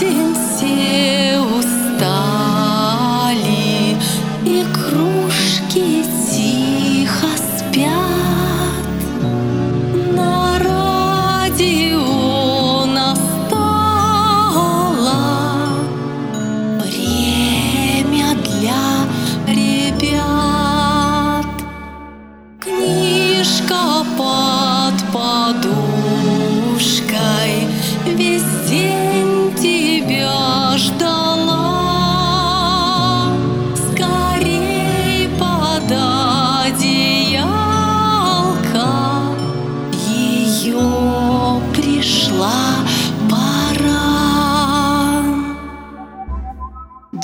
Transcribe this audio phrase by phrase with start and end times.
[0.00, 0.29] день все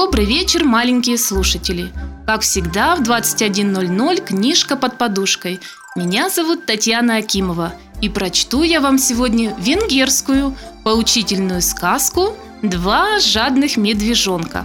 [0.00, 1.92] Добрый вечер, маленькие слушатели!
[2.24, 5.58] Как всегда, в 21.00 книжка под подушкой.
[5.96, 14.64] Меня зовут Татьяна Акимова, и прочту я вам сегодня венгерскую поучительную сказку «Два жадных медвежонка».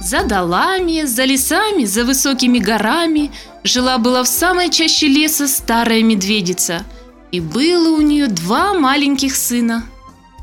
[0.00, 3.30] За долами, за лесами, за высокими горами
[3.62, 6.82] жила-была в самой чаще леса старая медведица,
[7.30, 9.84] и было у нее два маленьких сына.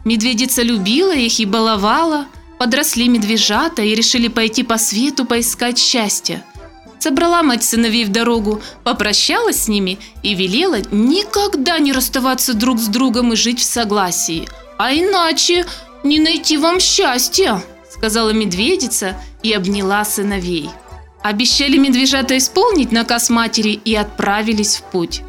[0.06, 2.26] Медведица любила их и баловала–
[2.60, 6.44] Подросли медвежата и решили пойти по свету поискать счастья.
[7.00, 12.88] Собрала мать сыновей в дорогу, попрощалась с ними и велела никогда не расставаться друг с
[12.88, 14.50] другом и жить в согласии.
[14.78, 15.66] «А иначе
[16.04, 20.70] не найти вам счастья»,– сказала медведица и обняла сыновей.
[21.24, 25.22] Обещали медвежата исполнить наказ матери и отправились в путь.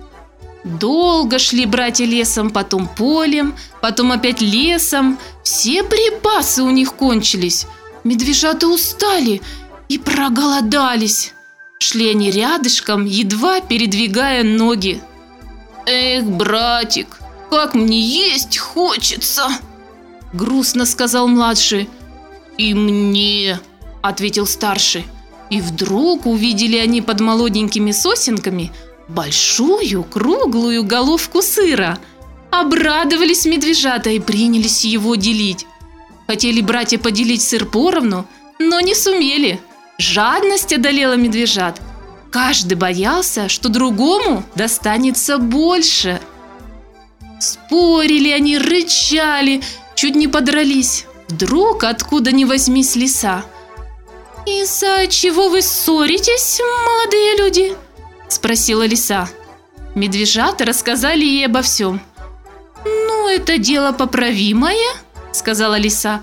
[0.65, 5.19] Долго шли братья лесом, потом полем, потом опять лесом.
[5.53, 7.67] Все припасы у них кончились.
[8.05, 9.43] Медвежата устали
[9.89, 11.35] и проголодались.
[11.81, 15.03] Шли они рядышком, едва передвигая ноги.
[15.87, 17.19] «Эх, братик,
[17.51, 19.49] как мне есть хочется!»
[20.33, 21.91] Грустно сказал младший.
[22.57, 23.59] «И мне!»–
[24.03, 25.05] ответил старший.
[25.51, 28.71] И вдруг увидели они под молоденькими сосенками–
[29.09, 31.99] большую круглую головку сыра.
[32.51, 35.67] Обрадовались медвежата и принялись его делить.
[36.27, 38.27] Хотели братья поделить сыр поровну,
[38.59, 39.61] но не сумели.
[39.99, 41.81] Жадность одолела медвежат.
[42.31, 46.21] Каждый боялся, что другому достанется больше.
[47.41, 49.63] Спорили они, рычали,
[49.95, 51.07] чуть не подрались.
[51.29, 53.45] Вдруг откуда ни возьмись лиса.
[54.47, 57.77] «Из-за чего вы ссоритесь, молодые люди?»
[58.33, 59.29] спросила лиса.
[59.95, 62.01] Медвежата рассказали ей обо всем.
[63.31, 64.93] «Ну, это дело поправимое»,—
[65.33, 66.21] сказала лиса.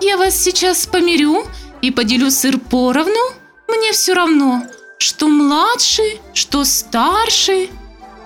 [0.00, 1.46] «Я вас сейчас помирю
[1.82, 3.32] и поделю сыр поровну.
[3.68, 4.64] Мне все равно,
[4.98, 7.70] что младший, что старший».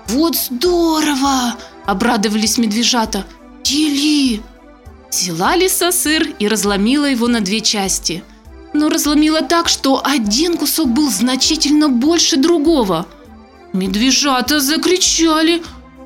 [0.07, 3.23] «Вот здорово!»— обрадовались медвежата.
[3.63, 4.41] «Дели!»
[5.11, 8.23] Взяла лиса сыр и разломила его на две части.
[8.73, 13.05] Но разломила так, что один кусок был значительно больше другого—
[13.73, 15.63] Медвежата закричали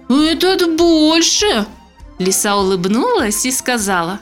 [0.08, 1.68] «Этот больше!»
[2.20, 4.20] Лиса улыбнулась и сказала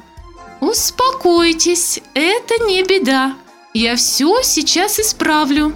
[0.60, 3.36] «Успокойтесь, это не беда,
[3.74, 5.74] я все сейчас исправлю».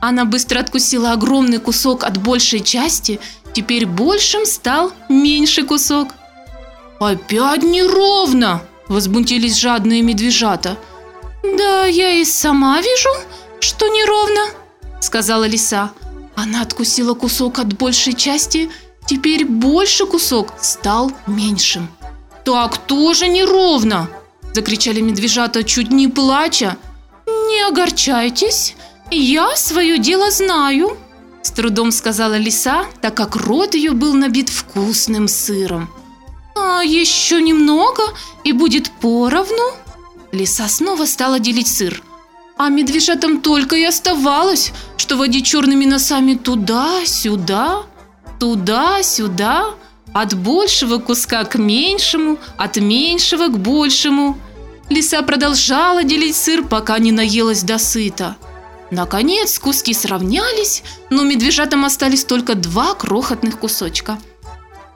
[0.00, 3.20] Она быстро откусила огромный кусок от большей части,
[3.54, 6.08] теперь большим стал меньший кусок.
[7.00, 10.76] «Опять неровно!»– возбунтились жадные медвежата.
[11.42, 13.08] «Да я и сама вижу,
[13.60, 14.54] что неровно»,–
[15.00, 15.90] сказала лиса.
[16.34, 18.70] Она откусила кусок от большей части,
[19.06, 21.88] теперь больше кусок стал меньшим.
[22.44, 24.08] «Так тоже неровно!»–
[24.54, 26.76] закричали медвежата, чуть не плача.
[27.26, 28.76] «Не огорчайтесь,
[29.10, 30.96] я свое дело знаю»,–
[31.42, 35.88] с трудом сказала лиса, так как рот ее был набит вкусным сыром.
[36.56, 38.02] «А еще немного,
[38.44, 39.72] и будет поровну».
[40.32, 42.02] Лиса снова стала делить сыр–
[42.56, 47.82] а медвежатам только и оставалось, что водить черными носами туда-сюда,
[48.44, 49.70] туда-сюда,
[50.12, 54.36] от большего куска к меньшему, от меньшего к большему.
[54.90, 58.36] Лиса продолжала делить сыр, пока не наелась до сыта.
[58.90, 64.18] Наконец куски сравнялись, но медвежатам остались только два крохотных кусочка.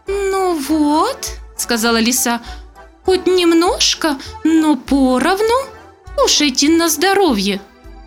[0.06, 2.42] «Ну вот»,— сказала лиса,—
[3.06, 5.58] «хоть немножко, но поровну».
[6.18, 7.62] Кушайте на здоровье!»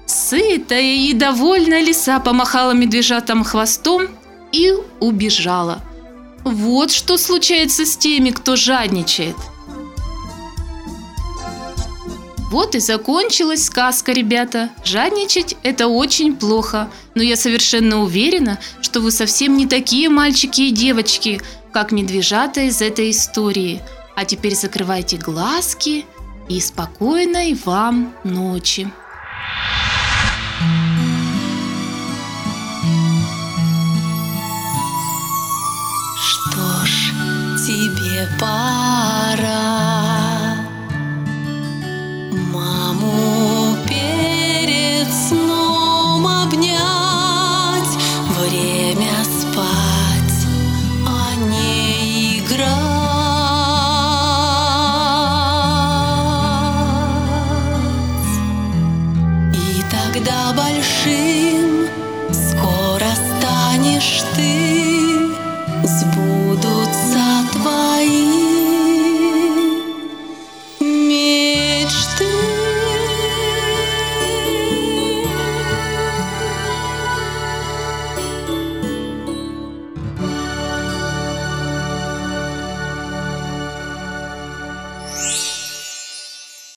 [0.05, 4.09] Сытая и довольная лиса помахала медвежатам хвостом
[4.51, 5.81] и убежала.
[6.43, 9.35] Вот что случается с теми, кто жадничает.
[12.51, 14.71] Вот и закончилась сказка, ребята.
[14.83, 20.71] Жадничать– это очень плохо, но я совершенно уверена, что вы совсем не такие мальчики и
[20.71, 23.81] девочки, как медвежата из этой истории.
[24.17, 26.05] А теперь закрывайте глазки
[26.49, 28.91] и спокойной вам ночи.
[64.19, 64.80] ты.